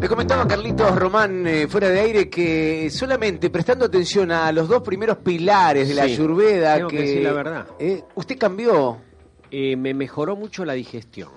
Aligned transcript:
Me 0.00 0.08
comentaba 0.08 0.46
Carlitos 0.46 0.96
Román 0.96 1.44
eh, 1.46 1.66
fuera 1.66 1.88
de 1.88 1.98
aire 2.00 2.30
que 2.30 2.88
solamente 2.90 3.50
prestando 3.50 3.86
atención 3.86 4.30
a 4.30 4.52
los 4.52 4.68
dos 4.68 4.82
primeros 4.82 5.18
pilares 5.18 5.88
de 5.88 5.94
la 5.94 6.04
Sí, 6.04 6.12
ayurveda 6.12 6.76
tengo 6.76 6.88
que 6.88 6.98
decir 7.00 7.22
la 7.22 7.32
verdad. 7.32 7.66
eh, 7.80 8.02
usted 8.14 8.38
cambió. 8.38 8.98
Eh, 9.50 9.76
me 9.76 9.94
mejoró 9.94 10.36
mucho 10.36 10.64
la 10.64 10.74
digestión. 10.74 11.30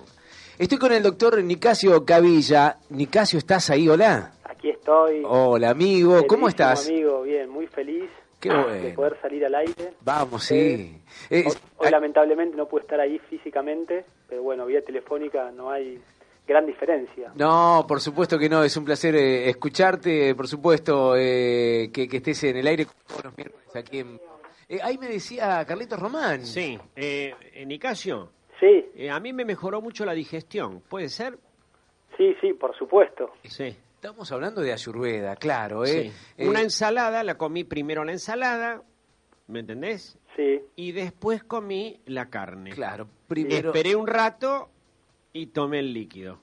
Estoy 0.60 0.78
con 0.78 0.92
el 0.92 1.02
doctor 1.02 1.42
Nicasio 1.44 2.06
Cavilla. 2.06 2.78
Nicasio, 2.90 3.40
¿estás 3.40 3.70
ahí? 3.72 3.90
Hola. 3.90 4.34
Aquí 4.44 4.70
estoy. 4.70 5.24
Hola, 5.26 5.72
amigo. 5.72 6.12
¿Cómo 6.28 6.48
Queridísimo 6.48 6.50
estás? 6.50 6.88
amigo, 6.88 7.22
bien, 7.24 7.50
muy 7.50 7.66
feliz 7.68 8.10
Qué 8.40 8.50
de 8.50 8.56
bueno. 8.56 8.96
poder 8.96 9.18
salir 9.22 9.44
al 9.46 9.56
aire. 9.56 9.94
Vamos, 10.02 10.44
sí. 10.44 11.02
Eh, 11.30 11.44
Hoy, 11.48 11.54
hoy 11.78 11.88
ah, 11.88 11.92
lamentablemente 11.92 12.56
no 12.56 12.68
pude 12.68 12.82
estar 12.82 13.00
ahí 13.00 13.18
físicamente, 13.30 14.06
pero 14.30 14.44
bueno, 14.44 14.66
vía 14.68 14.84
telefónica 14.84 15.50
no 15.52 15.72
hay 15.72 16.00
gran 16.52 16.66
diferencia. 16.66 17.32
No, 17.36 17.86
por 17.88 18.00
supuesto 18.02 18.38
que 18.38 18.48
no, 18.50 18.64
es 18.64 18.76
un 18.78 18.86
placer 18.86 19.16
eh, 19.16 19.50
escucharte, 19.50 20.36
por 20.36 20.48
supuesto 20.48 21.16
eh, 21.18 21.90
que, 21.94 22.08
que 22.08 22.18
estés 22.18 22.44
en 22.44 22.58
el 22.58 22.68
aire 22.68 22.86
todos 23.08 23.24
los 23.26 23.38
miércoles 23.38 23.68
aquí 23.76 24.00
en... 24.00 24.20
Eh, 24.70 24.80
ahí 24.84 24.98
me 24.98 25.08
decía 25.08 25.66
Carlitos 25.66 26.00
Román. 26.00 26.46
Sí, 26.46 26.78
eh, 26.96 27.34
Nicasio, 27.66 28.30
Sí, 28.60 28.86
eh, 28.96 29.10
a 29.10 29.20
mí 29.20 29.34
me 29.34 29.44
mejoró 29.44 29.82
mucho 29.82 30.06
la 30.06 30.14
digestión. 30.14 30.82
¿Puede 30.88 31.10
ser? 31.10 31.38
sí, 32.18 32.36
sí, 32.40 32.54
por 32.54 32.78
supuesto. 32.78 33.32
Sí. 33.44 33.76
Estamos 33.96 34.32
hablando 34.32 34.62
de 34.62 34.72
Ayurveda, 34.74 35.36
claro. 35.36 35.84
¿eh? 35.86 35.88
sí. 35.88 36.12
Eh, 36.38 36.48
Una 36.48 36.62
ensalada, 36.62 37.24
la 37.24 37.36
comí 37.38 37.64
primero 37.64 38.04
la 38.04 38.12
ensalada, 38.12 38.82
¿me 39.48 39.60
entendés? 39.62 40.18
Sí, 40.36 40.60
Y 40.76 40.92
después 40.92 41.44
comí 41.44 42.00
la 42.06 42.30
carne. 42.30 42.72
Claro, 42.72 43.08
primero... 43.28 43.70
Esperé 43.70 43.96
un 43.96 44.08
rato 44.08 44.70
y 45.34 45.48
tomé 45.48 45.80
el 45.80 45.94
líquido. 45.94 46.40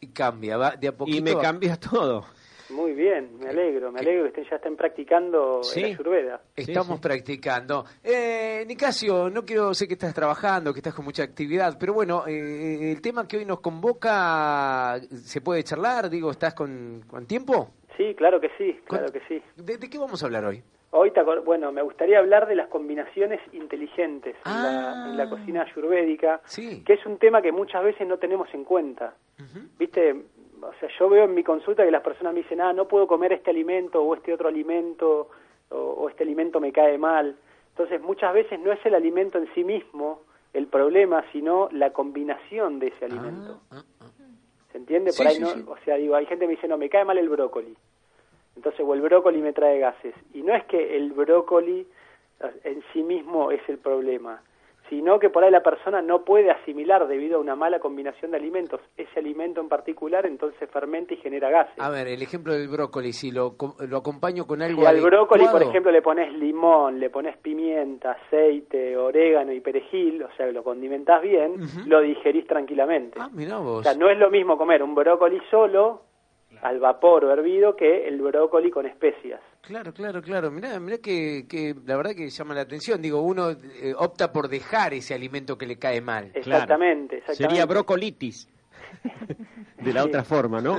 Y 0.00 0.08
cambia, 0.08 0.56
va 0.56 0.76
de 0.76 0.88
a 0.88 0.96
poquito. 0.96 1.16
Y 1.18 1.22
me 1.22 1.34
va- 1.34 1.42
cambió 1.42 1.78
todo. 1.90 2.24
muy 2.70 2.92
bien, 2.92 3.38
me 3.38 3.48
alegro, 3.48 3.92
me 3.92 4.00
alegro 4.00 4.24
que 4.24 4.28
estén, 4.28 4.44
ya 4.50 4.56
estén 4.56 4.76
practicando 4.76 5.62
Sí. 5.62 5.80
en 5.80 5.88
la 5.90 5.94
ayurveda. 5.94 6.40
Estamos 6.54 6.96
sí. 6.96 7.02
practicando. 7.02 7.84
Eh, 8.02 8.64
Nicasio, 8.66 9.30
no 9.30 9.44
quiero, 9.44 9.72
sé 9.72 9.86
que 9.86 9.94
estás 9.94 10.12
trabajando, 10.12 10.72
que 10.72 10.80
estás 10.80 10.92
con 10.94 11.04
mucha 11.04 11.22
actividad, 11.22 11.76
pero 11.78 11.94
bueno, 11.94 12.24
eh, 12.26 12.92
el 12.92 13.00
tema 13.00 13.26
que 13.28 13.36
hoy 13.38 13.44
nos 13.44 13.60
convoca, 13.60 15.00
¿se 15.24 15.40
puede 15.40 15.62
charlar? 15.64 16.10
Digo, 16.10 16.30
¿estás 16.30 16.54
con, 16.54 17.02
con 17.06 17.26
tiempo? 17.26 17.70
Sí, 17.96 18.14
claro 18.16 18.40
que 18.40 18.48
sí, 18.58 18.72
¿Con- 18.86 18.98
claro 18.98 19.12
que 19.12 19.20
sí. 19.28 19.42
¿De, 19.56 19.78
de 19.78 19.88
qué 19.88 19.98
vamos 19.98 20.22
a 20.22 20.26
hablar 20.26 20.44
hoy? 20.44 20.62
Hoy, 20.90 21.10
te 21.10 21.22
bueno, 21.22 21.72
me 21.72 21.82
gustaría 21.82 22.18
hablar 22.18 22.46
de 22.46 22.54
las 22.54 22.68
combinaciones 22.68 23.40
inteligentes 23.52 24.34
en, 24.46 24.52
la, 24.52 24.92
Ah. 25.04 25.06
en 25.10 25.16
la 25.16 25.28
cocina 25.28 25.62
ayurvédica, 25.62 26.40
Sí. 26.46 26.82
que 26.84 26.94
es 26.94 27.04
un 27.06 27.18
tema 27.18 27.42
que 27.42 27.52
muchas 27.52 27.82
veces 27.84 28.06
no 28.06 28.18
tenemos 28.18 28.52
en 28.54 28.64
cuenta. 28.64 29.14
Viste, 29.78 30.12
o 30.62 30.72
sea, 30.80 30.88
yo 30.98 31.08
veo 31.10 31.24
en 31.24 31.34
mi 31.34 31.42
consulta 31.44 31.84
que 31.84 31.90
las 31.90 32.02
personas 32.02 32.32
me 32.32 32.40
dicen, 32.42 32.60
ah, 32.60 32.72
no 32.72 32.86
puedo 32.88 33.06
comer 33.06 33.32
este 33.32 33.50
alimento 33.50 34.02
o 34.02 34.14
este 34.14 34.32
otro 34.32 34.48
alimento 34.48 35.28
o, 35.70 35.76
o 35.76 36.08
este 36.08 36.22
alimento 36.22 36.60
me 36.60 36.72
cae 36.72 36.96
mal. 36.98 37.36
Entonces, 37.70 38.00
muchas 38.00 38.32
veces 38.32 38.58
no 38.60 38.72
es 38.72 38.84
el 38.86 38.94
alimento 38.94 39.36
en 39.38 39.52
sí 39.54 39.64
mismo 39.64 40.22
el 40.54 40.66
problema, 40.68 41.22
sino 41.32 41.68
la 41.72 41.92
combinación 41.92 42.78
de 42.78 42.86
ese 42.88 43.04
alimento. 43.04 43.60
Ah, 43.70 43.82
ah. 44.00 44.06
¿Se 44.72 44.78
entiende? 44.78 45.12
Sí, 45.12 45.18
Por 45.22 45.26
ahí 45.26 45.36
sí, 45.36 45.42
no, 45.42 45.72
o 45.72 45.76
sea, 45.84 45.96
digo, 45.96 46.14
hay 46.14 46.24
gente 46.26 46.44
que 46.44 46.48
me 46.48 46.54
dice, 46.54 46.68
no, 46.68 46.78
me 46.78 46.88
cae 46.88 47.04
mal 47.04 47.18
el 47.18 47.28
brócoli. 47.28 47.76
Entonces, 48.56 48.80
o 48.84 48.94
el 48.94 49.00
brócoli 49.02 49.40
me 49.42 49.52
trae 49.52 49.78
gases. 49.78 50.14
Y 50.34 50.42
no 50.42 50.54
es 50.54 50.64
que 50.64 50.96
el 50.96 51.12
brócoli 51.12 51.86
eh, 52.40 52.46
en 52.64 52.82
sí 52.92 53.02
mismo 53.02 53.50
es 53.50 53.60
el 53.68 53.78
problema, 53.78 54.42
sino 54.88 55.18
que 55.18 55.30
por 55.30 55.42
ahí 55.42 55.50
la 55.50 55.62
persona 55.64 56.00
no 56.00 56.24
puede 56.24 56.50
asimilar 56.50 57.08
debido 57.08 57.38
a 57.38 57.40
una 57.40 57.56
mala 57.56 57.80
combinación 57.80 58.30
de 58.30 58.36
alimentos 58.36 58.80
ese 58.96 59.18
alimento 59.18 59.60
en 59.60 59.68
particular, 59.68 60.24
entonces 60.26 60.70
fermenta 60.70 61.12
y 61.12 61.16
genera 61.16 61.50
gases. 61.50 61.74
A 61.78 61.90
ver, 61.90 62.06
el 62.06 62.22
ejemplo 62.22 62.52
del 62.52 62.68
brócoli, 62.68 63.12
si 63.12 63.32
lo, 63.32 63.56
lo 63.80 63.96
acompaño 63.96 64.46
con 64.46 64.62
algo 64.62 64.82
Si 64.82 64.86
al 64.86 65.00
brócoli, 65.00 65.44
por 65.48 65.62
ejemplo, 65.62 65.90
le 65.90 66.02
pones 66.02 66.32
limón, 66.34 67.00
le 67.00 67.10
pones 67.10 67.36
pimienta, 67.38 68.12
aceite, 68.12 68.96
orégano 68.96 69.52
y 69.52 69.60
perejil, 69.60 70.22
o 70.22 70.28
sea, 70.36 70.46
lo 70.52 70.62
condimentás 70.62 71.20
bien, 71.20 71.56
lo 71.86 72.00
digerís 72.00 72.46
tranquilamente. 72.46 73.18
Ah, 73.20 73.28
mirá 73.32 73.58
O 73.58 73.64
vos. 73.64 73.82
sea, 73.82 73.94
no 73.94 74.08
es 74.08 74.16
lo 74.18 74.30
mismo 74.30 74.56
comer 74.56 74.82
un 74.84 74.94
brócoli 74.94 75.40
solo, 75.50 76.02
al 76.62 76.80
vapor 76.80 77.24
o 77.24 77.32
hervido, 77.32 77.76
que 77.76 78.06
el 78.08 78.20
brócoli 78.20 78.70
con 78.70 78.86
especias. 78.86 79.40
Claro, 79.62 79.92
claro, 79.92 80.22
claro. 80.22 80.50
Mirá, 80.50 80.78
mirá 80.78 80.98
que, 80.98 81.46
que 81.48 81.74
la 81.84 81.96
verdad 81.96 82.12
que 82.16 82.28
llama 82.28 82.54
la 82.54 82.62
atención. 82.62 83.02
Digo, 83.02 83.20
uno 83.20 83.50
eh, 83.50 83.94
opta 83.96 84.32
por 84.32 84.48
dejar 84.48 84.94
ese 84.94 85.14
alimento 85.14 85.58
que 85.58 85.66
le 85.66 85.76
cae 85.76 86.00
mal. 86.00 86.30
Exactamente, 86.34 87.18
exactamente. 87.18 87.34
Sería 87.34 87.66
brocolitis. 87.66 88.48
De 89.80 89.92
la 89.92 90.02
Sí. 90.02 90.08
otra 90.08 90.24
forma, 90.24 90.60
¿no? 90.60 90.78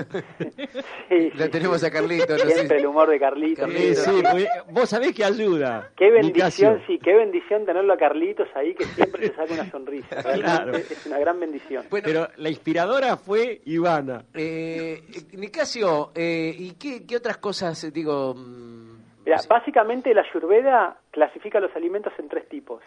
Sí, 1.10 1.32
La 1.36 1.46
sí, 1.46 1.52
tenemos 1.52 1.80
sí. 1.80 1.86
a 1.86 1.92
Carlito, 1.92 2.34
no 2.34 2.40
sé. 2.40 2.52
Siempre 2.52 2.78
el 2.80 2.86
humor 2.88 3.10
de 3.10 3.20
Carlitos. 3.20 3.66
Carlitos. 3.66 3.98
Sí, 4.04 4.22
sí, 4.36 4.46
vos 4.72 4.90
sabés 4.90 5.14
que 5.14 5.24
ayuda. 5.24 5.92
Qué 5.96 6.10
bendición, 6.12 6.74
Nicasio. 6.74 6.82
sí, 6.88 7.00
qué 7.04 7.14
bendición 7.16 7.66
tenerlo 7.66 7.94
a 7.94 7.98
Carlitos 7.98 8.48
ahí 8.56 8.74
que 8.74 8.86
siempre 8.86 9.30
te 9.30 9.36
saca 9.36 9.54
una 9.54 9.70
sonrisa. 9.72 10.08
Claro. 10.38 10.76
Es 10.76 11.06
una 11.06 11.20
gran 11.20 11.40
bendición. 11.40 11.86
Bueno, 11.90 12.04
Pero 12.06 12.28
la 12.38 12.50
inspiradora 12.50 13.18
fue 13.18 13.62
Ivana. 13.66 14.26
eh, 14.34 15.02
Nicasio, 15.34 16.12
eh, 16.16 16.54
¿y 16.58 16.72
qué, 16.74 17.06
qué 17.06 17.16
otras 17.18 17.38
cosas, 17.38 17.92
digo... 17.94 18.34
mm, 18.36 18.88
Mira, 19.26 19.42
básicamente 19.50 20.14
la 20.14 20.22
Ayurveda 20.22 21.02
clasifica 21.18 21.60
los 21.60 21.76
alimentos 21.76 22.14
en 22.20 22.30
tres 22.30 22.48
tipos. 22.48 22.84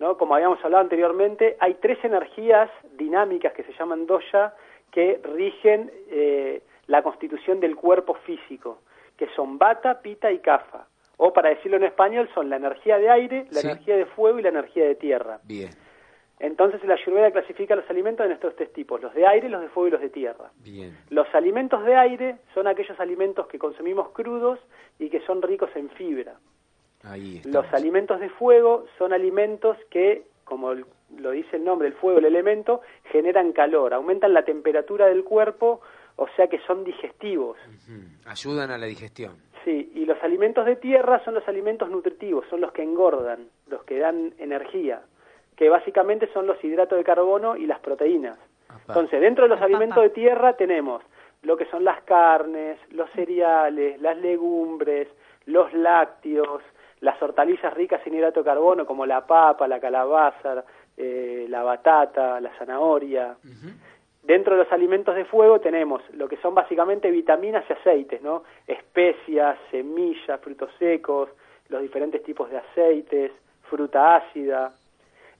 ¿no? 0.00 0.16
Como 0.18 0.34
habíamos 0.34 0.58
hablado 0.64 0.82
anteriormente, 0.82 1.56
hay 1.60 1.74
tres 1.74 1.98
energías 2.04 2.68
dinámicas 2.98 3.52
que 3.52 3.62
se 3.62 3.72
llaman 3.74 4.06
doya 4.06 4.54
que 4.90 5.20
rigen 5.22 5.88
eh, 6.08 6.62
la 6.88 7.00
constitución 7.04 7.60
del 7.60 7.76
cuerpo 7.76 8.14
físico, 8.26 8.80
que 9.16 9.28
son 9.36 9.56
bata, 9.56 10.00
pita 10.02 10.32
y 10.32 10.40
kafa. 10.40 10.88
O 11.16 11.32
para 11.32 11.50
decirlo 11.50 11.76
en 11.76 11.84
español, 11.84 12.28
son 12.34 12.50
la 12.50 12.56
energía 12.56 12.98
de 12.98 13.08
aire, 13.08 13.46
la 13.52 13.60
Sí. 13.60 13.68
energía 13.68 13.96
de 13.96 14.06
fuego 14.06 14.40
y 14.40 14.42
la 14.42 14.48
energía 14.48 14.84
de 14.86 14.96
tierra. 14.96 15.38
Bien, 15.44 15.70
Entonces 16.40 16.82
la 16.84 16.94
Ayurveda 16.94 17.30
clasifica 17.30 17.76
los 17.76 17.88
alimentos 17.90 18.24
en 18.26 18.32
estos 18.32 18.56
tres 18.56 18.72
tipos, 18.72 19.00
los 19.00 19.14
de 19.14 19.26
aire, 19.28 19.48
los 19.48 19.60
de 19.60 19.68
fuego 19.68 19.88
y 19.88 19.90
los 19.92 20.00
de 20.00 20.08
tierra. 20.08 20.50
bien. 20.56 20.96
Los 21.10 21.32
alimentos 21.34 21.84
de 21.84 21.94
aire 21.94 22.36
son 22.54 22.66
aquellos 22.66 22.98
alimentos 22.98 23.46
que 23.46 23.58
consumimos 23.60 24.08
crudos 24.10 24.58
y 24.98 25.08
que 25.10 25.20
son 25.20 25.40
ricos 25.42 25.70
en 25.76 25.88
fibra. 25.90 26.34
Ahí. 27.04 27.40
Los 27.44 27.66
alimentos 27.72 28.20
de 28.20 28.28
fuego 28.28 28.84
son 28.98 29.12
alimentos 29.12 29.76
que, 29.90 30.24
como 30.44 30.74
lo 30.74 31.30
dice 31.30 31.56
el 31.56 31.64
nombre, 31.64 31.88
el 31.88 31.94
fuego, 31.94 32.18
el 32.18 32.26
elemento, 32.26 32.82
generan 33.10 33.52
calor, 33.52 33.94
aumentan 33.94 34.34
la 34.34 34.44
temperatura 34.44 35.06
del 35.06 35.24
cuerpo, 35.24 35.80
o 36.16 36.28
sea 36.36 36.48
que 36.48 36.58
son 36.66 36.84
digestivos. 36.84 37.56
Ayudan 38.26 38.70
a 38.70 38.78
la 38.78 38.86
digestión. 38.86 39.36
Sí, 39.64 39.92
y 39.94 40.06
los 40.06 40.22
alimentos 40.22 40.64
de 40.64 40.76
tierra 40.76 41.22
son 41.24 41.34
los 41.34 41.46
alimentos 41.48 41.90
nutritivos, 41.90 42.46
son 42.48 42.60
los 42.60 42.72
que 42.72 42.82
engordan, 42.82 43.48
los 43.68 43.84
que 43.84 43.98
dan 43.98 44.34
energía, 44.38 45.02
que 45.56 45.68
básicamente 45.68 46.30
son 46.32 46.46
los 46.46 46.62
hidratos 46.64 46.98
de 46.98 47.04
carbono 47.04 47.56
y 47.56 47.66
las 47.66 47.80
proteínas. 47.80 48.38
Entonces, 48.88 49.20
dentro 49.20 49.44
de 49.44 49.50
los 49.50 49.60
alimentos 49.60 50.02
de 50.02 50.10
tierra 50.10 50.54
tenemos 50.54 51.02
lo 51.42 51.56
que 51.56 51.66
son 51.66 51.84
las 51.84 52.02
carnes, 52.02 52.78
los 52.90 53.10
cereales, 53.10 54.00
las 54.00 54.16
legumbres, 54.18 55.08
los 55.46 55.72
lácteos, 55.72 56.62
las 57.00 57.20
hortalizas 57.22 57.72
ricas 57.74 58.00
en 58.06 58.14
hidrato 58.14 58.40
de 58.40 58.44
carbono 58.44 58.86
como 58.86 59.06
la 59.06 59.26
papa, 59.26 59.66
la 59.66 59.80
calabaza, 59.80 60.64
eh, 60.96 61.46
la 61.48 61.62
batata, 61.62 62.40
la 62.40 62.50
zanahoria. 62.58 63.36
Dentro 64.22 64.54
de 64.54 64.64
los 64.64 64.72
alimentos 64.72 65.14
de 65.14 65.24
fuego 65.24 65.60
tenemos 65.60 66.02
lo 66.12 66.28
que 66.28 66.36
son 66.36 66.54
básicamente 66.54 67.10
vitaminas 67.10 67.64
y 67.68 67.72
aceites, 67.72 68.20
¿no? 68.22 68.44
Especias, 68.66 69.58
semillas, 69.70 70.40
frutos 70.40 70.70
secos, 70.78 71.30
los 71.68 71.80
diferentes 71.80 72.22
tipos 72.22 72.50
de 72.50 72.58
aceites, 72.58 73.32
fruta 73.62 74.16
ácida. 74.16 74.72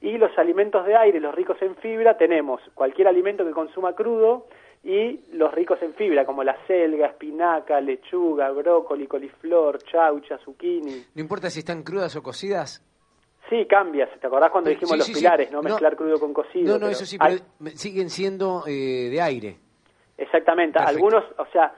Y 0.00 0.16
los 0.16 0.36
alimentos 0.38 0.86
de 0.86 0.96
aire, 0.96 1.20
los 1.20 1.34
ricos 1.34 1.60
en 1.60 1.76
fibra, 1.76 2.16
tenemos 2.16 2.62
cualquier 2.74 3.08
alimento 3.08 3.44
que 3.44 3.50
consuma 3.50 3.94
crudo 3.94 4.46
y 4.82 5.20
los 5.32 5.52
ricos 5.52 5.80
en 5.82 5.92
fibra, 5.94 6.24
como 6.24 6.42
la 6.42 6.56
selga, 6.66 7.06
espinaca, 7.06 7.80
lechuga, 7.80 8.50
brócoli, 8.50 9.06
coliflor, 9.06 9.78
chaucha, 9.84 10.38
zucchini. 10.38 11.04
No 11.14 11.20
importa 11.20 11.50
si 11.50 11.58
están 11.60 11.82
crudas 11.82 12.16
o 12.16 12.22
cocidas. 12.22 12.82
Sí, 13.50 13.66
cambias. 13.66 14.08
¿Te 14.20 14.26
acordás 14.26 14.50
cuando 14.50 14.70
Sí, 14.70 14.76
dijimos 14.76 14.98
los 14.98 15.06
sí, 15.06 15.14
pilares, 15.14 15.50
no 15.50 15.58
No. 15.58 15.68
mezclar 15.70 15.96
crudo 15.96 16.18
con 16.20 16.32
cocido? 16.32 16.72
No, 16.78 16.86
no, 16.86 16.88
eso 16.90 17.04
sí, 17.04 17.18
pero 17.18 17.36
siguen 17.74 18.08
siendo 18.10 18.64
eh, 18.66 19.08
de 19.10 19.20
aire. 19.20 19.56
Exactamente, 20.16 20.78
Perfecto. 20.78 20.96
algunos, 20.96 21.24
o 21.38 21.46
sea, 21.52 21.74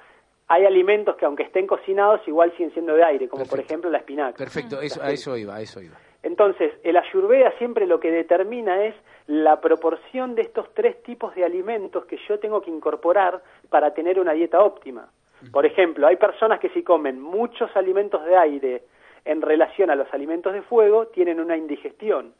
hay 0.49 0.65
alimentos 0.67 1.17
que 1.17 1.25
aunque 1.25 1.44
estén 1.44 1.67
cocinados 1.67 2.21
igual 2.27 2.50
siguen 2.53 2.73
siendo 2.73 2.94
de 2.94 3.05
aire, 3.05 3.29
como 3.29 3.47
por 3.47 3.59
ejemplo 3.59 3.88
la 3.91 3.99
espinaca. 3.99 4.37
Perfecto, 4.37 4.81
eso, 4.81 5.03
a 5.03 5.11
eso 5.11 5.37
iba, 5.37 5.56
a 5.56 5.61
eso 5.61 5.81
iba. 5.81 5.97
Entonces, 6.23 6.73
el 6.85 6.97
ayurveda 6.97 7.53
siempre 7.59 7.87
lo 7.87 7.99
que 8.00 8.11
determina 8.11 8.85
es 8.85 8.94
la 9.27 9.61
proporción 9.61 10.35
de 10.35 10.43
estos 10.43 10.73
tres 10.75 11.03
tipos 11.03 11.35
de 11.35 11.45
alimentos 11.45 12.05
que 12.07 12.19
yo 12.29 12.39
tengo 12.39 12.61
que 12.61 12.71
incorporar 12.71 13.43
para 13.69 13.95
tener 13.95 14.19
una 14.19 14.33
dieta 14.33 14.61
óptima. 14.61 15.09
Por 15.51 15.67
ejemplo, 15.67 16.07
hay 16.07 16.17
personas 16.17 16.61
que 16.61 16.69
si 16.71 16.83
comen 16.83 17.21
muchos 17.21 17.75
alimentos 17.77 18.25
de 18.25 18.37
aire 18.37 18.83
en 19.25 19.43
relación 19.43 19.91
a 19.91 19.97
los 19.97 20.13
alimentos 20.13 20.53
de 20.53 20.63
fuego, 20.63 21.07
tienen 21.07 21.41
una 21.41 21.57
indigestión. 21.57 22.33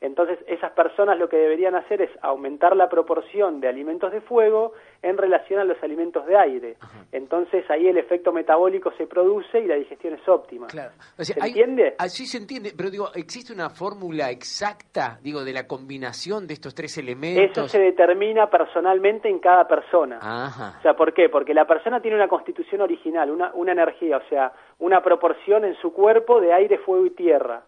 Entonces, 0.00 0.38
esas 0.46 0.72
personas 0.72 1.18
lo 1.18 1.28
que 1.28 1.36
deberían 1.36 1.74
hacer 1.74 2.02
es 2.02 2.10
aumentar 2.22 2.76
la 2.76 2.88
proporción 2.88 3.60
de 3.60 3.68
alimentos 3.68 4.12
de 4.12 4.20
fuego 4.20 4.72
en 5.02 5.16
relación 5.16 5.60
a 5.60 5.64
los 5.64 5.82
alimentos 5.82 6.26
de 6.26 6.36
aire. 6.36 6.76
Entonces, 7.12 7.64
ahí 7.70 7.86
el 7.86 7.96
efecto 7.96 8.32
metabólico 8.32 8.92
se 8.98 9.06
produce 9.06 9.60
y 9.60 9.66
la 9.66 9.76
digestión 9.76 10.14
es 10.14 10.28
óptima. 10.28 10.66
Claro. 10.66 10.92
¿Se 11.18 11.38
entiende? 11.38 11.94
Así 11.98 12.26
se 12.26 12.38
entiende, 12.38 12.72
pero 12.76 12.90
digo, 12.90 13.08
¿existe 13.14 13.52
una 13.52 13.70
fórmula 13.70 14.30
exacta, 14.30 15.18
digo, 15.22 15.44
de 15.44 15.52
la 15.52 15.66
combinación 15.66 16.46
de 16.46 16.54
estos 16.54 16.74
tres 16.74 16.98
elementos? 16.98 17.50
Eso 17.50 17.68
se 17.68 17.80
determina 17.80 18.50
personalmente 18.50 19.28
en 19.28 19.38
cada 19.38 19.66
persona. 19.66 20.18
Ajá. 20.20 20.76
O 20.78 20.82
sea, 20.82 20.94
¿por 20.94 21.14
qué? 21.14 21.28
Porque 21.28 21.54
la 21.54 21.66
persona 21.66 22.00
tiene 22.00 22.16
una 22.16 22.28
constitución 22.28 22.82
original, 22.82 23.30
una, 23.30 23.52
una 23.54 23.72
energía, 23.72 24.18
o 24.18 24.28
sea, 24.28 24.52
una 24.78 25.02
proporción 25.02 25.64
en 25.64 25.74
su 25.76 25.92
cuerpo 25.92 26.40
de 26.40 26.52
aire, 26.52 26.78
fuego 26.78 27.06
y 27.06 27.10
tierra. 27.10 27.62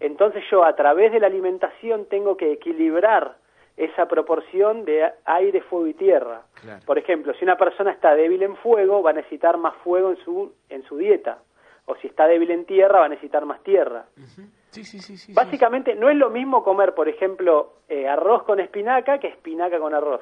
Entonces 0.00 0.42
yo 0.50 0.64
a 0.64 0.74
través 0.74 1.12
de 1.12 1.20
la 1.20 1.26
alimentación 1.26 2.06
tengo 2.06 2.36
que 2.36 2.52
equilibrar 2.52 3.36
esa 3.76 4.06
proporción 4.06 4.84
de 4.84 5.08
aire, 5.24 5.60
fuego 5.62 5.86
y 5.86 5.94
tierra. 5.94 6.42
Por 6.84 6.98
ejemplo, 6.98 7.32
si 7.34 7.44
una 7.44 7.56
persona 7.56 7.92
está 7.92 8.14
débil 8.14 8.42
en 8.42 8.56
fuego, 8.56 9.02
va 9.02 9.10
a 9.10 9.14
necesitar 9.14 9.56
más 9.56 9.74
fuego 9.84 10.10
en 10.10 10.16
su, 10.24 10.52
en 10.68 10.82
su 10.82 10.96
dieta. 10.96 11.38
O 11.86 11.94
si 11.96 12.08
está 12.08 12.26
débil 12.26 12.50
en 12.50 12.64
tierra, 12.66 12.98
va 12.98 13.06
a 13.06 13.08
necesitar 13.08 13.46
más 13.46 13.62
tierra. 13.62 14.06
sí, 14.70 14.84
sí, 14.84 14.98
sí, 15.00 15.32
Básicamente 15.32 15.94
no 15.94 16.10
es 16.10 16.16
lo 16.16 16.28
mismo 16.28 16.62
comer, 16.64 16.94
por 16.94 17.08
ejemplo, 17.08 17.74
eh, 17.88 18.08
arroz 18.08 18.42
con 18.42 18.60
espinaca 18.60 19.18
que 19.18 19.28
espinaca 19.28 19.78
con 19.78 19.94
arroz. 19.94 20.20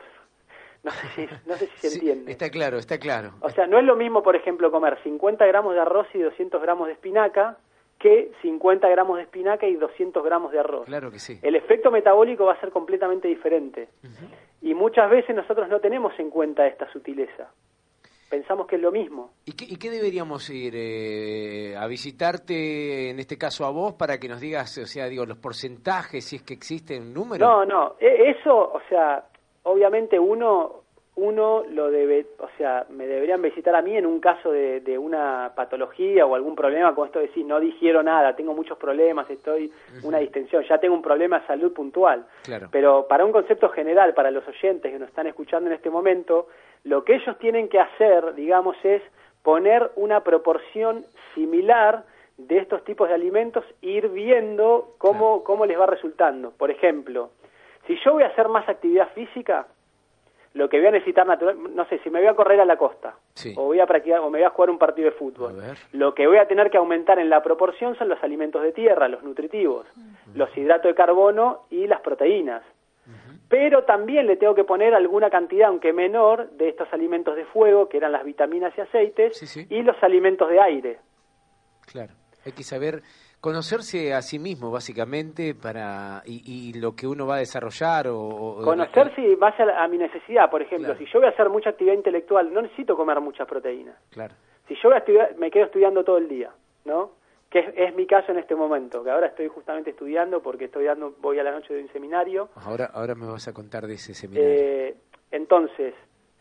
No 0.87 0.93
sé 0.93 1.09
si, 1.17 1.29
no 1.49 1.55
sé 1.57 1.67
si 1.67 1.89
se 1.89 1.95
entiende. 1.97 2.31
Está 2.31 2.49
claro, 2.49 2.79
está 2.79 2.99
claro. 2.99 3.33
O 3.41 3.51
sea, 3.51 3.67
no 3.67 3.77
es 3.77 3.85
lo 3.85 3.97
mismo, 3.97 4.23
por 4.23 4.37
ejemplo, 4.37 4.71
comer 4.71 4.97
50 5.03 5.45
gramos 5.45 5.75
de 5.75 5.81
arroz 5.81 6.07
y 6.15 6.21
200 6.21 6.63
gramos 6.63 6.87
de 6.87 6.93
espinaca 6.93 7.59
que 7.99 8.31
50 8.43 8.89
gramos 8.89 9.17
de 9.17 9.25
espinaca 9.25 9.67
y 9.67 9.75
200 9.75 10.23
gramos 10.23 10.53
de 10.53 10.61
arroz. 10.61 10.87
Claro 10.87 11.11
que 11.11 11.19
sí. 11.19 11.41
El 11.43 11.57
efecto 11.57 11.91
metabólico 11.91 12.45
va 12.45 12.53
a 12.53 12.61
ser 12.61 12.71
completamente 12.71 13.27
diferente. 13.27 13.89
Y 14.63 14.75
muchas 14.75 15.11
veces 15.11 15.35
nosotros 15.35 15.69
no 15.69 15.81
tenemos 15.81 16.13
en 16.21 16.31
cuenta 16.31 16.69
esta 16.69 16.89
sutileza. 16.93 17.51
Pensamos 18.31 18.67
que 18.67 18.77
es 18.77 18.83
lo 18.83 18.93
mismo. 18.93 19.33
¿Y 19.45 19.77
qué, 19.77 19.91
deberíamos 19.91 20.51
ir 20.51 20.75
eh, 20.77 21.77
a 21.77 21.87
visitarte, 21.87 23.11
en 23.11 23.19
este 23.19 23.39
caso 23.39 23.65
a 23.65 23.71
vos, 23.71 23.95
para 23.95 24.19
que 24.19 24.29
nos 24.29 24.41
digas, 24.41 24.79
o 24.79 24.87
sea, 24.87 25.07
digo, 25.07 25.25
los 25.25 25.39
porcentajes, 25.39 26.25
si 26.25 26.37
es 26.37 26.43
que 26.43 26.55
existe 26.55 26.99
un 26.99 27.15
número? 27.15 27.47
No, 27.47 27.65
no, 27.65 27.97
e, 28.01 28.31
eso, 28.31 28.53
o 28.53 28.81
sea, 28.89 29.25
obviamente 29.67 30.19
uno 30.19 30.87
uno 31.19 31.65
lo 31.71 31.91
debe, 31.91 32.27
o 32.41 32.49
sea, 32.59 32.85
me 32.91 33.07
deberían 33.07 33.41
visitar 33.41 33.75
a 33.75 33.81
mí 33.81 33.97
en 33.97 34.05
un 34.05 34.21
caso 34.21 34.53
de, 34.53 34.81
de 34.81 34.99
una 34.99 35.51
patología 35.57 36.27
o 36.27 36.35
algún 36.35 36.55
problema, 36.55 36.95
con 36.95 37.07
esto 37.07 37.21
de 37.21 37.29
decir, 37.29 37.47
no 37.47 37.59
digiero 37.59 38.03
nada, 38.03 38.37
tengo 38.37 38.53
muchos 38.53 38.77
problemas, 38.77 39.29
estoy 39.31 39.73
una 40.03 40.19
distensión, 40.19 40.63
ya 40.69 40.77
tengo 40.77 40.95
un 40.95 41.01
problema 41.01 41.41
de 41.41 41.47
salud 41.47 41.73
puntual. 41.73 42.27
Claro. 42.43 42.69
Pero 42.71 43.07
para 43.09 43.25
un 43.25 43.33
concepto 43.33 43.71
general, 43.71 44.13
para 44.13 44.31
los 44.31 44.47
oyentes 44.47 44.93
que 44.93 44.99
nos 44.99 45.09
están 45.09 45.27
escuchando 45.27 45.71
en 45.71 45.77
este 45.77 45.89
momento, 45.89 46.49
lo 46.85 47.03
que 47.03 47.15
ellos 47.15 47.39
tienen 47.39 47.71
que 47.71 47.81
hacer, 47.81 48.35
digamos, 48.35 48.77
es 48.83 49.01
poner 49.43 49.91
una 49.97 50.23
proporción 50.23 51.07
similar 51.35 52.05
de 52.37 52.59
estos 52.59 52.85
tipos 52.85 53.09
de 53.09 53.15
alimentos, 53.15 53.65
ir 53.81 54.11
viendo 54.11 54.95
cómo, 54.99 55.43
cómo 55.45 55.65
les 55.65 55.81
va 55.81 55.87
resultando. 55.87 56.51
Por 56.51 56.71
ejemplo, 56.71 57.31
si 57.87 57.97
yo 58.05 58.13
voy 58.13 58.23
a 58.23 58.29
hacer 58.29 58.49
más 58.49 58.69
actividad 58.69 59.09
física, 59.15 59.67
lo 60.57 60.69
que 60.69 60.79
voy 60.79 60.87
a 60.87 60.91
necesitar 60.91 61.27
natural, 61.27 61.75
no 61.75 61.85
sé, 61.87 61.99
si 61.99 62.09
me 62.09 62.19
voy 62.19 62.29
a 62.29 62.35
correr 62.35 62.61
a 62.61 62.65
la 62.65 62.77
costa 62.77 63.15
o 63.57 63.65
voy 63.65 63.81
a 63.81 63.87
practicar 63.87 64.21
o 64.21 64.31
me 64.31 64.39
voy 64.39 64.47
a 64.47 64.51
jugar 64.51 64.71
un 64.71 64.79
partido 64.79 65.11
de 65.11 65.17
fútbol, 65.17 65.63
lo 65.93 66.15
que 66.15 66.27
voy 66.27 66.39
a 66.39 66.49
tener 66.49 66.71
que 66.71 66.79
aumentar 66.79 67.19
en 67.19 67.29
la 67.29 67.43
proporción 67.43 67.97
son 67.97 68.09
los 68.09 68.23
alimentos 68.23 68.63
de 68.63 68.73
tierra, 68.73 69.07
los 69.09 69.23
nutritivos, 69.23 69.87
los 70.35 70.57
hidratos 70.57 70.91
de 70.91 70.95
carbono 70.95 71.67
y 71.71 71.87
las 71.87 72.01
proteínas. 72.01 72.63
Pero 73.49 73.85
también 73.85 74.27
le 74.27 74.37
tengo 74.37 74.57
que 74.57 74.65
poner 74.65 74.93
alguna 74.93 75.31
cantidad, 75.31 75.69
aunque 75.69 75.93
menor, 75.93 76.51
de 76.53 76.71
estos 76.71 76.93
alimentos 76.93 77.37
de 77.37 77.45
fuego, 77.45 77.89
que 77.89 77.99
eran 77.99 78.11
las 78.11 78.25
vitaminas 78.25 78.77
y 78.77 78.81
aceites, 78.81 79.57
y 79.71 79.83
los 79.83 80.03
alimentos 80.03 80.49
de 80.49 80.61
aire. 80.61 80.99
Claro, 81.87 82.15
hay 82.45 82.51
que 82.51 82.65
saber 82.65 83.03
conocerse 83.47 84.13
a 84.13 84.23
sí 84.23 84.41
mismo 84.41 84.73
básicamente 84.73 85.55
para 85.55 86.21
y, 86.27 86.73
lo 86.81 86.97
que 86.97 87.07
uno 87.07 87.29
va 87.29 87.37
a 87.37 87.39
desarrollar 87.39 88.09
o, 88.09 88.59
conocerse 88.65 89.37
base 89.37 89.63
a, 89.63 89.87
mi 89.87 89.99
necesidad 89.99 90.51
por 90.51 90.63
ejemplo 90.63 90.97
si 90.97 91.05
yo 91.07 91.21
voy 91.21 91.29
a 91.29 91.31
hacer 91.31 91.49
mucha 91.49 91.71
actividad 91.71 91.95
intelectual 91.95 92.53
no 92.53 92.63
necesito 92.63 92.97
comer 92.97 93.21
muchas 93.21 93.47
proteínas. 93.47 93.95
Claro. 94.11 94.35
Si 94.67 94.75
yo 94.83 94.91
voy 94.91 94.99
a 94.99 95.29
me 95.39 95.53
quedo 95.53 95.67
estudiando 95.67 96.03
todo 96.03 96.19
el 96.19 96.29
día 96.29 96.51
no 96.85 97.13
que 97.49 97.73
es, 97.77 97.95
mi 97.95 98.05
caso 98.09 98.33
en 98.33 98.39
este 98.39 98.57
momento 98.57 99.05
que 99.05 99.11
ahora 99.11 99.29
estoy 99.29 99.47
justamente 99.47 99.91
estudiando 99.91 100.43
porque 100.43 100.65
estoy 100.65 100.87
dando 100.87 101.15
voy 101.21 101.39
a 101.39 101.45
la 101.45 101.53
noche 101.53 101.73
de 101.73 101.83
un 101.83 101.89
seminario. 101.93 102.49
Ahora 102.57 102.87
ahora 102.87 103.15
me 103.15 103.27
vas 103.27 103.47
a 103.47 103.53
contar 103.53 103.87
de 103.87 103.95
ese 103.95 104.13
seminario. 104.13 104.51
Eh, 104.51 104.97
entonces 105.31 105.95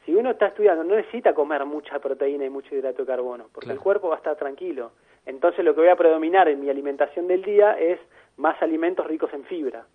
si 0.06 0.14
uno 0.14 0.32
está 0.32 0.48
estudiando 0.48 0.84
no 0.84 0.96
necesita 0.96 1.34
comer 1.34 1.66
mucha 1.66 2.00
proteína 2.00 2.46
y 2.46 2.50
mucho 2.50 2.76
hidrato 2.76 3.04
de 3.04 3.08
carbono 3.08 3.50
porque 3.52 3.72
el 3.72 3.80
cuerpo 3.80 4.10
va 4.10 4.16
a 4.16 4.18
estar 4.18 4.36
tranquilo 4.36 4.92
entonces 5.26 5.66
lo 5.66 5.74
que 5.74 5.82
voy 5.82 5.90
a 5.90 5.96
predominar 5.96 6.48
en 6.48 6.60
mi 6.60 6.70
alimentación 6.70 7.28
del 7.28 7.42
día 7.42 7.74
es 7.74 8.00
más 8.38 8.62
alimentos 8.62 9.06
ricos 9.08 9.34
en 9.34 9.44
fibra, 9.46 9.86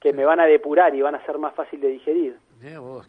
que 0.00 0.12
me 0.12 0.24
van 0.24 0.40
a 0.40 0.46
depurar 0.46 0.94
y 0.94 1.00
van 1.00 1.14
a 1.14 1.24
ser 1.24 1.38
más 1.38 1.54
fácil 1.54 1.80
de 1.80 1.88
digerir. 1.88 2.38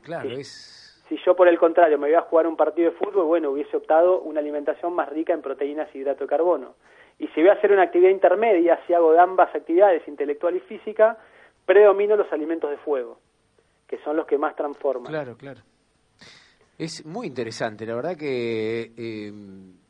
claro, 0.02 0.30
si, 0.30 0.42
es... 0.42 1.04
si 1.10 1.18
yo 1.26 1.36
por 1.36 1.48
el 1.48 1.58
contrario 1.58 1.98
me 1.98 2.08
voy 2.08 2.16
a 2.16 2.22
jugar 2.22 2.48
un 2.48 2.56
partido 2.56 2.92
de 2.92 2.98
fútbol, 2.98 3.26
bueno, 3.26 3.52
hubiese 3.52 3.76
optado 3.76 4.22
una 4.22 4.40
alimentación 4.40 4.94
más 4.94 5.10
rica 5.10 5.34
en 5.34 5.42
proteínas 5.42 5.94
y 5.94 6.00
hidrato 6.00 6.24
de 6.24 6.30
carbono. 6.30 6.76
Y 7.20 7.28
si 7.30 7.42
voy 7.42 7.50
a 7.50 7.54
hacer 7.54 7.72
una 7.72 7.84
actividad 7.84 8.12
intermedia, 8.12 8.80
si 8.86 8.94
hago 8.94 9.12
de 9.12 9.20
ambas 9.20 9.54
actividades, 9.54 10.08
intelectual 10.08 10.56
y 10.56 10.60
física, 10.62 11.18
predomino 11.66 12.16
los 12.16 12.32
alimentos 12.32 12.70
de 12.70 12.78
fuego, 12.78 13.20
que 13.88 13.98
son 14.00 14.16
los 14.16 14.28
que 14.28 14.38
más 14.38 14.56
transforman. 14.56 15.12
Claro, 15.12 15.36
claro. 15.36 15.62
Es 16.78 17.06
muy 17.06 17.26
interesante, 17.26 17.88
la 17.88 17.96
verdad 17.96 18.16
que 18.16 18.92
eh, 18.96 19.32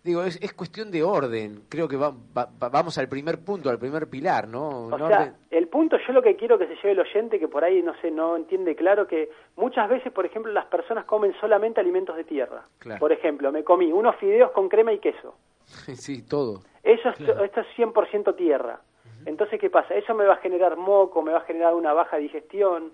digo 0.04 0.24
es, 0.24 0.42
es, 0.42 0.54
cuestión 0.54 0.90
de 0.90 1.04
orden. 1.04 1.64
Creo 1.68 1.88
que 1.88 1.98
vamos 1.98 2.98
al 2.98 3.10
primer 3.10 3.40
punto, 3.44 3.70
al 3.70 3.78
primer 3.78 4.10
pilar, 4.10 4.48
¿no? 4.48 4.88
O 4.88 4.98
sea, 4.98 5.34
el 5.52 5.68
punto 5.68 5.98
yo 6.08 6.14
lo 6.14 6.22
que 6.22 6.38
quiero 6.38 6.58
que 6.58 6.66
se 6.68 6.76
lleve 6.76 6.92
el 6.92 7.00
oyente 7.02 7.40
que 7.40 7.50
por 7.50 7.66
ahí 7.66 7.84
no 7.84 7.94
sé 8.02 8.10
no 8.10 8.38
entiende 8.38 8.74
claro 8.76 9.06
que 9.06 9.30
muchas 9.58 9.90
veces, 9.90 10.14
por 10.14 10.26
ejemplo, 10.26 10.52
las 10.54 10.66
personas 10.68 11.04
comen 11.04 11.34
solamente 11.42 11.82
alimentos 11.82 12.16
de 12.16 12.24
tierra. 12.24 12.64
Por 13.00 13.12
ejemplo, 13.12 13.52
me 13.52 13.66
comí 13.66 13.92
unos 13.92 14.16
fideos 14.16 14.52
con 14.52 14.70
crema 14.70 14.94
y 14.94 15.00
queso. 15.00 15.36
sí, 15.66 16.26
todo. 16.26 16.62
Eso 16.84 17.10
es, 17.10 17.20
esto 17.20 17.60
es 17.62 17.68
100% 17.78 18.36
tierra. 18.38 18.80
Entonces, 19.26 19.60
¿qué 19.60 19.70
pasa? 19.70 19.94
Eso 19.94 20.14
me 20.14 20.26
va 20.26 20.36
a 20.36 20.38
generar 20.38 20.78
moco, 20.78 21.22
me 21.22 21.34
va 21.34 21.40
a 21.40 21.42
generar 21.42 21.76
una 21.76 21.92
baja 21.92 22.16
digestión 22.16 22.94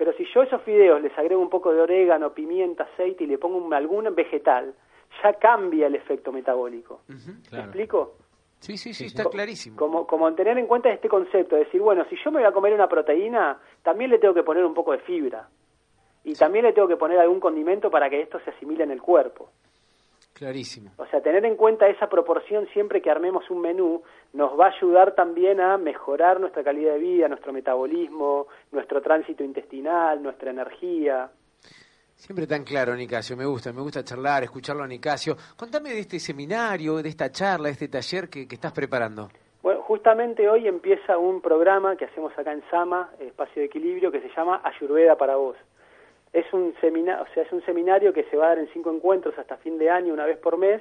pero 0.00 0.14
si 0.14 0.24
yo 0.32 0.40
a 0.40 0.44
esos 0.44 0.62
fideos 0.62 1.02
les 1.02 1.12
agrego 1.18 1.42
un 1.42 1.50
poco 1.50 1.74
de 1.74 1.82
orégano, 1.82 2.32
pimienta, 2.32 2.84
aceite 2.84 3.24
y 3.24 3.26
le 3.26 3.36
pongo 3.36 3.58
un, 3.58 3.74
algún 3.74 4.14
vegetal, 4.14 4.72
ya 5.22 5.34
cambia 5.34 5.88
el 5.88 5.94
efecto 5.94 6.32
metabólico. 6.32 7.02
¿Me 7.52 7.58
explico? 7.58 8.14
Sí, 8.60 8.78
sí, 8.78 8.94
sí, 8.94 9.04
está 9.04 9.26
clarísimo. 9.26 9.76
Como, 9.76 10.06
como 10.06 10.32
tener 10.32 10.56
en 10.56 10.66
cuenta 10.66 10.88
este 10.88 11.06
concepto, 11.06 11.54
decir, 11.54 11.82
bueno, 11.82 12.06
si 12.08 12.16
yo 12.24 12.30
me 12.30 12.40
voy 12.40 12.48
a 12.48 12.52
comer 12.52 12.72
una 12.72 12.88
proteína, 12.88 13.58
también 13.82 14.10
le 14.10 14.18
tengo 14.18 14.32
que 14.32 14.42
poner 14.42 14.64
un 14.64 14.72
poco 14.72 14.92
de 14.92 15.00
fibra. 15.00 15.50
Y 16.24 16.32
también 16.32 16.64
le 16.64 16.72
tengo 16.72 16.88
que 16.88 16.96
poner 16.96 17.18
algún 17.18 17.38
condimento 17.38 17.90
para 17.90 18.08
que 18.08 18.22
esto 18.22 18.40
se 18.40 18.52
asimile 18.52 18.84
en 18.84 18.92
el 18.92 19.02
cuerpo. 19.02 19.50
Clarísimo. 20.40 20.90
O 20.96 21.04
sea, 21.08 21.20
tener 21.20 21.44
en 21.44 21.54
cuenta 21.54 21.86
esa 21.86 22.08
proporción 22.08 22.66
siempre 22.72 23.02
que 23.02 23.10
armemos 23.10 23.50
un 23.50 23.60
menú 23.60 24.02
nos 24.32 24.58
va 24.58 24.68
a 24.68 24.70
ayudar 24.70 25.14
también 25.14 25.60
a 25.60 25.76
mejorar 25.76 26.40
nuestra 26.40 26.64
calidad 26.64 26.94
de 26.94 26.98
vida, 26.98 27.28
nuestro 27.28 27.52
metabolismo, 27.52 28.46
nuestro 28.72 29.02
tránsito 29.02 29.44
intestinal, 29.44 30.22
nuestra 30.22 30.50
energía. 30.50 31.30
Siempre 32.14 32.46
tan 32.46 32.64
claro, 32.64 32.96
Nicasio, 32.96 33.36
me 33.36 33.44
gusta, 33.44 33.70
me 33.74 33.82
gusta 33.82 34.02
charlar, 34.02 34.42
escucharlo 34.44 34.82
a 34.82 34.86
Nicasio. 34.86 35.36
Contame 35.58 35.90
de 35.90 36.00
este 36.00 36.18
seminario, 36.18 37.02
de 37.02 37.10
esta 37.10 37.30
charla, 37.30 37.66
de 37.66 37.72
este 37.72 37.88
taller 37.88 38.30
que, 38.30 38.48
que 38.48 38.54
estás 38.54 38.72
preparando. 38.72 39.28
Bueno, 39.62 39.82
justamente 39.82 40.48
hoy 40.48 40.66
empieza 40.66 41.18
un 41.18 41.42
programa 41.42 41.96
que 41.96 42.06
hacemos 42.06 42.32
acá 42.38 42.54
en 42.54 42.62
Sama, 42.70 43.10
Espacio 43.20 43.60
de 43.60 43.66
Equilibrio, 43.66 44.10
que 44.10 44.22
se 44.22 44.30
llama 44.34 44.62
Ayurveda 44.64 45.16
para 45.16 45.36
vos. 45.36 45.56
Es 46.32 46.52
un, 46.52 46.74
seminario, 46.80 47.24
o 47.24 47.34
sea, 47.34 47.42
es 47.42 47.52
un 47.52 47.64
seminario 47.64 48.12
que 48.12 48.24
se 48.24 48.36
va 48.36 48.46
a 48.46 48.48
dar 48.50 48.58
en 48.58 48.68
cinco 48.72 48.92
encuentros 48.92 49.36
hasta 49.38 49.56
fin 49.56 49.78
de 49.78 49.90
año, 49.90 50.14
una 50.14 50.26
vez 50.26 50.38
por 50.38 50.58
mes, 50.58 50.80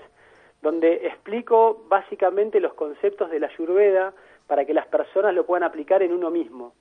donde 0.61 1.07
explico 1.07 1.85
básicamente 1.87 2.59
los 2.59 2.73
conceptos 2.73 3.31
de 3.31 3.39
la 3.39 3.47
Ayurveda 3.47 4.13
para 4.47 4.65
que 4.65 4.73
las 4.73 4.87
personas 4.87 5.33
lo 5.33 5.45
puedan 5.45 5.63
aplicar 5.63 6.01
en 6.01 6.11
uno 6.11 6.31
mismo 6.31 6.73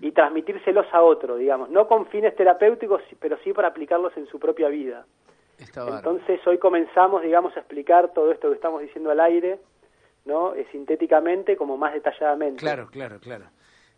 y 0.00 0.12
transmitírselos 0.12 0.86
a 0.92 1.02
otro, 1.02 1.36
digamos, 1.36 1.68
no 1.70 1.88
con 1.88 2.06
fines 2.06 2.34
terapéuticos, 2.36 3.02
pero 3.18 3.36
sí 3.42 3.52
para 3.52 3.68
aplicarlos 3.68 4.16
en 4.16 4.26
su 4.26 4.38
propia 4.38 4.68
vida. 4.68 5.04
Entonces 5.58 6.46
hoy 6.46 6.58
comenzamos, 6.58 7.22
digamos, 7.22 7.56
a 7.56 7.60
explicar 7.60 8.12
todo 8.12 8.30
esto 8.30 8.48
que 8.48 8.54
estamos 8.54 8.80
diciendo 8.80 9.10
al 9.10 9.20
aire, 9.20 9.58
¿no? 10.24 10.54
Eh, 10.54 10.66
sintéticamente 10.70 11.56
como 11.56 11.76
más 11.76 11.94
detalladamente. 11.94 12.60
Claro, 12.60 12.88
claro, 12.90 13.18
claro. 13.18 13.46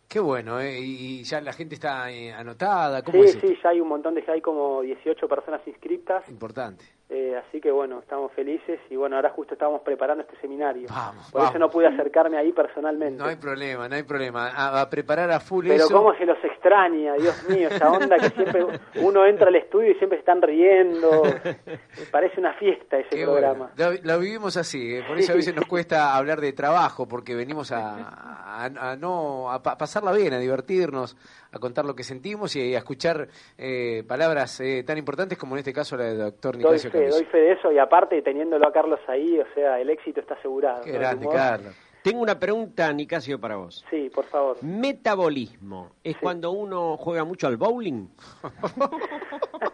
Qué 0.09 0.19
bueno, 0.19 0.59
¿eh? 0.59 0.79
Y 0.79 1.23
ya 1.23 1.39
la 1.39 1.53
gente 1.53 1.75
está 1.75 2.11
eh, 2.11 2.33
anotada. 2.33 3.03
sí, 3.05 3.39
sí, 3.39 3.57
ya 3.61 3.69
hay 3.69 3.79
un 3.79 3.89
montón 3.89 4.15
de... 4.15 4.23
hay 4.27 4.41
como 4.41 4.81
18 4.81 5.27
personas 5.27 5.61
inscritas. 5.67 6.27
Importante. 6.27 6.83
Eh, 7.11 7.35
así 7.35 7.59
que 7.59 7.71
bueno, 7.71 7.97
estamos 7.99 8.31
felices 8.33 8.79
y 8.91 8.95
bueno, 8.95 9.15
ahora 9.15 9.31
justo 9.31 9.55
estamos 9.55 9.81
preparando 9.81 10.21
este 10.23 10.39
seminario. 10.39 10.87
Vamos, 10.91 11.31
Por 11.31 11.39
vamos. 11.41 11.49
eso 11.55 11.59
no 11.59 11.69
pude 11.71 11.87
acercarme 11.87 12.37
ahí 12.37 12.51
personalmente. 12.51 13.17
No 13.17 13.25
hay 13.27 13.35
problema, 13.35 13.89
no 13.89 13.95
hay 13.95 14.03
problema. 14.03 14.49
A, 14.49 14.79
a 14.81 14.89
preparar 14.91 15.31
a 15.31 15.39
full 15.39 15.65
Pero 15.67 15.85
eso. 15.85 15.91
cómo 15.95 16.13
se 16.13 16.25
los 16.27 16.37
extraña, 16.43 17.15
Dios 17.15 17.49
mío, 17.49 17.67
esa 17.69 17.89
onda 17.91 18.15
que 18.17 18.29
siempre 18.29 18.63
uno 19.01 19.25
entra 19.25 19.47
al 19.47 19.55
estudio 19.55 19.89
y 19.89 19.95
siempre 19.95 20.19
están 20.19 20.39
riendo. 20.43 21.23
Parece 22.11 22.39
una 22.39 22.53
fiesta 22.53 22.97
ese 22.99 23.09
Qué 23.09 23.23
programa. 23.25 23.71
bueno. 23.75 23.93
La, 24.03 24.13
la 24.13 24.17
vivimos 24.17 24.55
así, 24.57 24.95
eh, 24.97 25.03
por 25.07 25.17
eso 25.17 25.31
a 25.31 25.35
veces 25.35 25.55
nos 25.55 25.65
cuesta 25.65 26.15
hablar 26.15 26.39
de 26.41 26.53
trabajo, 26.53 27.07
porque 27.07 27.33
venimos 27.33 27.71
a, 27.71 27.95
a- 28.07 28.91
a 28.91 28.95
no 28.97 29.51
a 29.51 29.63
pa- 29.63 29.77
pasarla 29.79 30.11
bien, 30.11 30.33
a 30.33 30.37
divertirnos, 30.37 31.17
a 31.51 31.59
contar 31.59 31.85
lo 31.85 31.95
que 31.95 32.03
sentimos 32.03 32.55
y 32.55 32.75
a 32.75 32.77
escuchar 32.77 33.27
eh, 33.57 34.03
palabras 34.07 34.59
eh, 34.59 34.83
tan 34.85 34.97
importantes 34.97 35.37
como 35.37 35.55
en 35.55 35.59
este 35.59 35.73
caso 35.73 35.97
la 35.97 36.05
del 36.05 36.17
doctor 36.19 36.55
Doy 36.57 36.63
Nicasio 36.63 36.91
fe, 36.91 36.97
Cavilla. 36.97 37.15
doy 37.15 37.25
fe 37.25 37.37
de 37.37 37.51
eso 37.53 37.71
y 37.71 37.79
aparte 37.79 38.21
teniéndolo 38.21 38.67
a 38.67 38.71
Carlos 38.71 38.99
ahí, 39.07 39.39
o 39.39 39.45
sea, 39.53 39.79
el 39.79 39.89
éxito 39.89 40.21
está 40.21 40.35
asegurado. 40.35 40.83
Qué 40.83 40.91
grande, 40.91 41.27
Carlos. 41.31 41.75
Tengo 42.01 42.21
una 42.21 42.39
pregunta, 42.39 42.91
Nicasio, 42.93 43.39
para 43.41 43.57
vos. 43.57 43.83
Sí, 43.89 44.09
por 44.13 44.23
favor. 44.23 44.63
Metabolismo. 44.63 45.91
¿Es 46.01 46.15
cuando 46.17 46.51
uno 46.51 46.95
juega 46.95 47.25
mucho 47.25 47.47
al 47.47 47.57
bowling? 47.57 48.07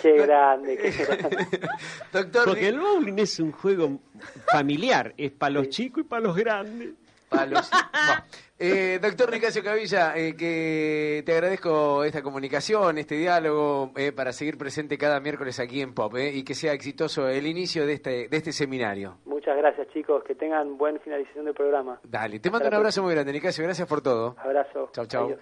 Qué 0.00 0.16
grande, 0.16 0.78
qué 0.78 0.90
grande. 1.04 1.46
Doctor, 2.12 2.44
Porque 2.46 2.68
el 2.68 2.78
bowling 2.80 3.18
es 3.18 3.38
un 3.40 3.52
juego 3.52 3.98
familiar. 4.50 5.12
Es 5.16 5.32
para 5.32 5.54
los 5.54 5.68
chicos 5.68 6.04
y 6.04 6.06
para 6.06 6.22
los 6.22 6.36
grandes. 6.36 6.90
Palos. 7.32 7.70
Bueno, 8.04 8.22
eh, 8.58 8.98
doctor 9.00 9.32
Nicasio 9.32 9.62
Cavilla, 9.62 10.16
eh, 10.16 10.36
que 10.36 11.22
te 11.26 11.32
agradezco 11.32 12.04
esta 12.04 12.22
comunicación, 12.22 12.98
este 12.98 13.16
diálogo, 13.16 13.90
eh, 13.96 14.12
para 14.12 14.32
seguir 14.32 14.56
presente 14.56 14.96
cada 14.96 15.18
miércoles 15.18 15.58
aquí 15.58 15.80
en 15.80 15.94
Pop, 15.94 16.14
eh, 16.16 16.30
y 16.32 16.44
que 16.44 16.54
sea 16.54 16.72
exitoso 16.72 17.28
el 17.28 17.46
inicio 17.46 17.86
de 17.86 17.94
este, 17.94 18.28
de 18.28 18.36
este 18.36 18.52
seminario. 18.52 19.18
Muchas 19.24 19.56
gracias, 19.56 19.88
chicos. 19.92 20.22
Que 20.24 20.36
tengan 20.36 20.78
buena 20.78 21.00
finalización 21.00 21.46
del 21.46 21.54
programa. 21.54 21.98
Dale, 22.04 22.38
te 22.38 22.48
Hasta 22.48 22.50
mando 22.52 22.68
un 22.68 22.74
abrazo 22.74 23.02
muy 23.02 23.14
grande, 23.14 23.32
Nicasio, 23.32 23.64
gracias 23.64 23.88
por 23.88 24.00
todo. 24.00 24.36
Abrazo. 24.38 24.90
Chau, 24.92 25.06
chau. 25.06 25.24
Adiós. 25.26 25.40